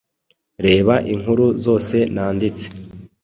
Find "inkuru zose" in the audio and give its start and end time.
1.13-1.95